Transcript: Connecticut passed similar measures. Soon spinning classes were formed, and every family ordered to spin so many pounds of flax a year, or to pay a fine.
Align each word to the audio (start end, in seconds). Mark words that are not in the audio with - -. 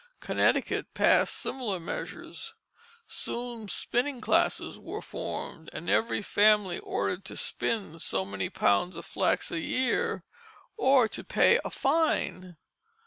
Connecticut 0.19 0.95
passed 0.95 1.35
similar 1.35 1.79
measures. 1.79 2.55
Soon 3.05 3.67
spinning 3.67 4.19
classes 4.19 4.79
were 4.79 4.99
formed, 4.99 5.69
and 5.73 5.87
every 5.91 6.23
family 6.23 6.79
ordered 6.79 7.23
to 7.25 7.37
spin 7.37 7.99
so 7.99 8.25
many 8.25 8.49
pounds 8.49 8.97
of 8.97 9.05
flax 9.05 9.51
a 9.51 9.59
year, 9.59 10.23
or 10.75 11.07
to 11.09 11.23
pay 11.23 11.59
a 11.63 11.69
fine. 11.69 12.57